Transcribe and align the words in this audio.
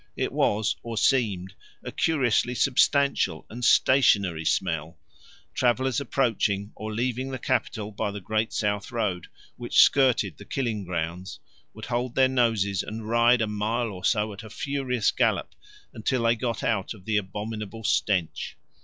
It 0.17 0.31
was, 0.31 0.75
or 0.81 0.97
seemed, 0.97 1.53
a 1.83 1.91
curiously 1.91 2.55
substantial 2.55 3.45
and 3.51 3.63
stationary 3.63 4.45
smell; 4.45 4.97
travellers 5.53 6.01
approaching 6.01 6.71
or 6.73 6.91
leaving 6.91 7.29
the 7.29 7.37
capital 7.37 7.91
by 7.91 8.09
the 8.09 8.19
great 8.19 8.51
south 8.51 8.91
road, 8.91 9.27
which 9.57 9.79
skirted 9.79 10.37
the 10.39 10.45
killing 10.45 10.85
grounds, 10.85 11.39
would 11.75 11.85
hold 11.85 12.15
their 12.15 12.27
noses 12.27 12.81
and 12.81 13.07
ride 13.07 13.41
a 13.43 13.47
mile 13.47 13.89
or 13.91 14.03
so 14.03 14.33
at 14.33 14.41
a 14.41 14.49
furious 14.49 15.11
gallop 15.11 15.53
until 15.93 16.23
they 16.23 16.35
got 16.35 16.63
out 16.63 16.95
of 16.95 17.05
the 17.05 17.17
abominable 17.17 17.83
stench. 17.83 18.57